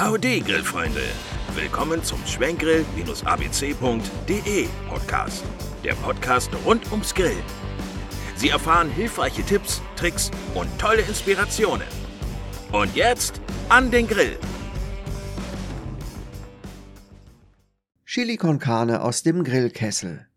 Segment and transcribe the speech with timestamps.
[0.00, 1.02] Howdy, Grillfreunde!
[1.54, 5.44] Willkommen zum Schwenkgrill-abc.de Podcast.
[5.84, 7.42] Der Podcast rund ums Grillen.
[8.34, 11.86] Sie erfahren hilfreiche Tipps, Tricks und tolle Inspirationen.
[12.72, 14.38] Und jetzt an den Grill!
[18.06, 20.29] Chili con Carne aus dem Grillkessel.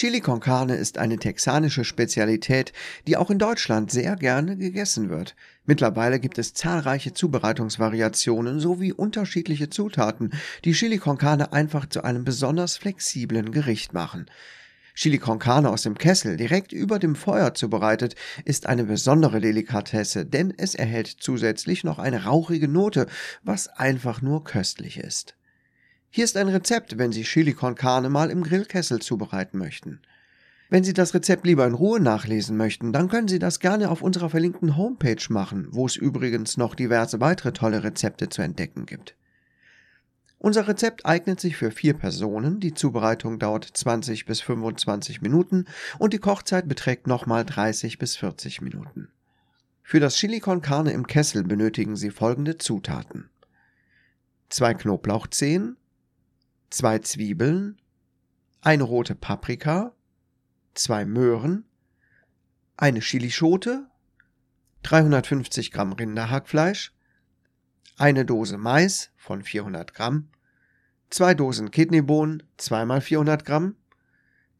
[0.00, 2.72] Chili con Carne ist eine texanische Spezialität,
[3.06, 5.36] die auch in Deutschland sehr gerne gegessen wird.
[5.66, 10.30] Mittlerweile gibt es zahlreiche Zubereitungsvariationen sowie unterschiedliche Zutaten,
[10.64, 14.24] die Chili con Carne einfach zu einem besonders flexiblen Gericht machen.
[14.94, 18.14] Chili con Carne aus dem Kessel direkt über dem Feuer zubereitet,
[18.46, 23.06] ist eine besondere Delikatesse, denn es erhält zusätzlich noch eine rauchige Note,
[23.42, 25.36] was einfach nur köstlich ist.
[26.12, 30.00] Hier ist ein Rezept, wenn Sie Chili con Carne mal im Grillkessel zubereiten möchten.
[30.68, 34.02] Wenn Sie das Rezept lieber in Ruhe nachlesen möchten, dann können Sie das gerne auf
[34.02, 39.14] unserer verlinkten Homepage machen, wo es übrigens noch diverse weitere tolle Rezepte zu entdecken gibt.
[40.38, 45.66] Unser Rezept eignet sich für vier Personen, die Zubereitung dauert 20 bis 25 Minuten
[46.00, 49.10] und die Kochzeit beträgt nochmal 30 bis 40 Minuten.
[49.84, 53.28] Für das Chili im Kessel benötigen Sie folgende Zutaten.
[54.48, 55.76] Zwei Knoblauchzehen,
[56.70, 57.80] zwei Zwiebeln,
[58.60, 59.94] eine rote Paprika,
[60.74, 61.64] zwei Möhren,
[62.76, 63.88] eine Chilischote,
[64.82, 66.94] 350 Gramm Rinderhackfleisch,
[67.98, 70.30] eine Dose Mais von 400 Gramm,
[71.10, 73.76] zwei Dosen Kidneybohnen, zweimal 400 Gramm,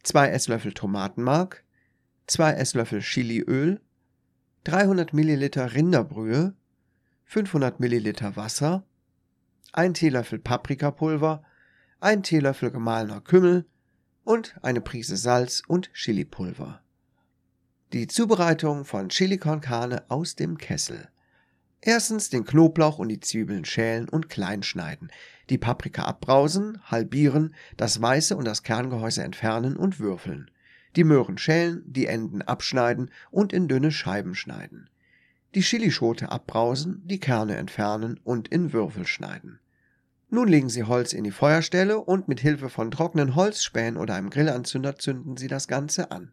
[0.03, 1.65] zwei Esslöffel Tomatenmark,
[2.27, 3.81] zwei Esslöffel Chiliöl,
[4.65, 6.55] 300 Milliliter Rinderbrühe,
[7.25, 8.85] 500 Milliliter Wasser,
[9.73, 11.45] ein Teelöffel Paprikapulver,
[12.01, 13.67] ein Teelöffel gemahlener Kümmel
[14.25, 16.81] und eine Prise Salz und Chilipulver.
[17.93, 21.09] Die Zubereitung von Chili con Carne aus dem Kessel.
[21.83, 25.11] Erstens den Knoblauch und die Zwiebeln schälen und klein schneiden,
[25.51, 30.51] die Paprika abbrausen, halbieren, das Weiße und das Kerngehäuse entfernen und würfeln.
[30.97, 34.89] Die Möhren schälen, die Enden abschneiden und in dünne Scheiben schneiden.
[35.55, 39.59] Die Chilischote abbrausen, die Kerne entfernen und in Würfel schneiden.
[40.33, 44.31] Nun legen Sie Holz in die Feuerstelle und mit Hilfe von trockenen Holzspänen oder einem
[44.31, 46.31] Grillanzünder zünden Sie das Ganze an.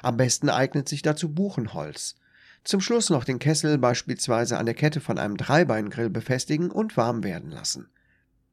[0.00, 2.16] Am besten eignet sich dazu Buchenholz.
[2.64, 7.22] Zum Schluss noch den Kessel beispielsweise an der Kette von einem Dreibeingrill befestigen und warm
[7.22, 7.88] werden lassen.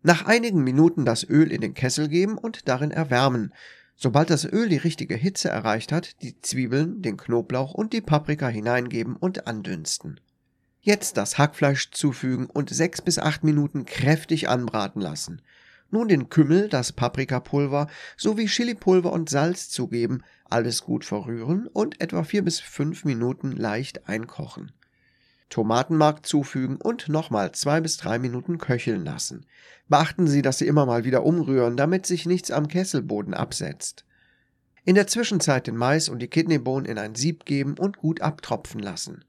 [0.04, 3.54] Nach einigen Minuten das Öl in den Kessel geben und darin erwärmen.
[3.96, 8.50] Sobald das Öl die richtige Hitze erreicht hat, die Zwiebeln, den Knoblauch und die Paprika
[8.50, 10.20] hineingeben und andünsten.
[10.86, 15.42] Jetzt das Hackfleisch zufügen und sechs bis acht Minuten kräftig anbraten lassen.
[15.90, 17.88] Nun den Kümmel, das Paprikapulver
[18.18, 24.08] sowie Chilipulver und Salz zugeben, alles gut verrühren und etwa vier bis fünf Minuten leicht
[24.08, 24.74] einkochen.
[25.50, 29.48] Tomatenmark zufügen und nochmal zwei bis drei Minuten köcheln lassen.
[29.90, 34.06] Beachten Sie, dass Sie immer mal wieder umrühren, damit sich nichts am Kesselboden absetzt.
[34.84, 38.82] In der Zwischenzeit den Mais und die Kidneybohnen in ein Sieb geben und gut abtropfen
[38.82, 39.26] lassen.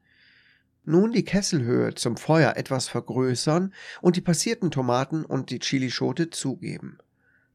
[0.89, 6.99] Nun die Kesselhöhe zum Feuer etwas vergrößern und die passierten Tomaten und die Chilischote zugeben.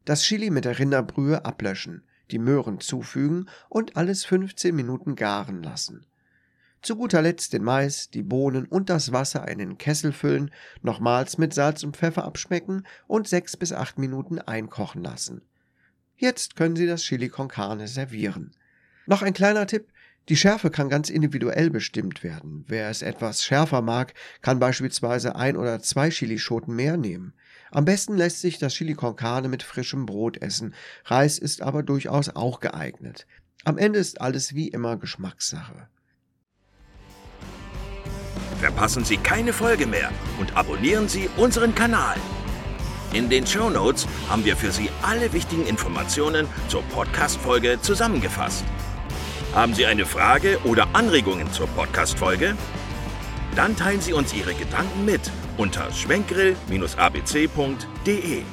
[0.03, 6.05] Das Chili mit der Rinderbrühe ablöschen, die Möhren zufügen und alles 15 Minuten garen lassen.
[6.81, 11.37] Zu guter Letzt den Mais, die Bohnen und das Wasser in den Kessel füllen, nochmals
[11.37, 15.41] mit Salz und Pfeffer abschmecken und sechs bis acht Minuten einkochen lassen.
[16.17, 18.51] Jetzt können Sie das Chili con Carne servieren.
[19.05, 19.87] Noch ein kleiner Tipp,
[20.29, 22.63] die Schärfe kann ganz individuell bestimmt werden.
[22.67, 27.33] Wer es etwas schärfer mag, kann beispielsweise ein oder zwei Chilischoten mehr nehmen.
[27.71, 30.73] Am besten lässt sich das Chili con Carne mit frischem Brot essen.
[31.05, 33.25] Reis ist aber durchaus auch geeignet.
[33.63, 35.87] Am Ende ist alles wie immer Geschmackssache.
[38.59, 42.17] Verpassen Sie keine Folge mehr und abonnieren Sie unseren Kanal.
[43.13, 48.63] In den Show Notes haben wir für Sie alle wichtigen Informationen zur Podcast-Folge zusammengefasst.
[49.53, 52.55] Haben Sie eine Frage oder Anregungen zur Podcast-Folge?
[53.53, 58.43] Dann teilen Sie uns Ihre Gedanken mit unter schwenkgrill-abc.de.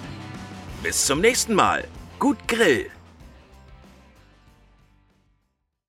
[0.83, 1.85] Bis zum nächsten Mal.
[2.19, 2.91] Gut Grill!